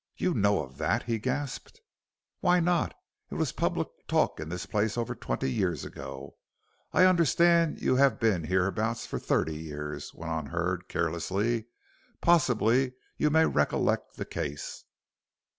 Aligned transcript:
"You 0.17 0.33
know 0.33 0.63
of 0.63 0.79
that?" 0.79 1.03
he 1.03 1.19
gasped. 1.19 1.79
"Why 2.39 2.59
not? 2.59 2.95
It 3.29 3.35
was 3.35 3.51
public 3.51 3.87
talk 4.07 4.39
in 4.39 4.49
this 4.49 4.65
place 4.65 4.97
over 4.97 5.13
twenty 5.13 5.51
years 5.51 5.85
ago. 5.85 6.37
I 6.91 7.05
understand 7.05 7.79
you 7.83 7.97
have 7.97 8.19
been 8.19 8.45
here 8.45 8.65
abouts 8.65 9.05
for 9.05 9.19
thirty 9.19 9.55
years," 9.55 10.11
went 10.15 10.31
on 10.31 10.47
Hurd, 10.47 10.89
carelessly, 10.89 11.67
"possibly 12.19 12.93
you 13.17 13.29
may 13.29 13.45
recollect 13.45 14.15
the 14.15 14.25
case." 14.25 14.85